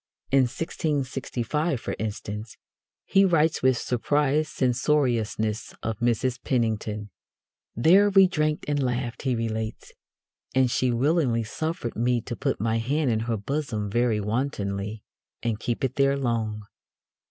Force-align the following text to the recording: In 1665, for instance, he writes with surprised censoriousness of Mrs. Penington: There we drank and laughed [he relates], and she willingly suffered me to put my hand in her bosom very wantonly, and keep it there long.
In 0.31 0.45
1665, 0.45 1.79
for 1.79 1.95
instance, 1.99 2.57
he 3.05 3.23
writes 3.23 3.61
with 3.61 3.77
surprised 3.77 4.49
censoriousness 4.49 5.75
of 5.83 5.99
Mrs. 5.99 6.39
Penington: 6.41 7.09
There 7.75 8.09
we 8.09 8.25
drank 8.25 8.65
and 8.67 8.81
laughed 8.81 9.21
[he 9.21 9.35
relates], 9.35 9.91
and 10.55 10.71
she 10.71 10.89
willingly 10.89 11.43
suffered 11.43 11.95
me 11.95 12.19
to 12.21 12.35
put 12.35 12.59
my 12.59 12.79
hand 12.79 13.11
in 13.11 13.19
her 13.19 13.37
bosom 13.37 13.91
very 13.91 14.19
wantonly, 14.19 15.03
and 15.43 15.59
keep 15.59 15.83
it 15.83 15.97
there 15.97 16.17
long. 16.17 16.63